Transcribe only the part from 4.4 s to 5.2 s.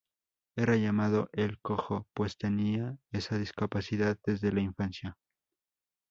la infancia.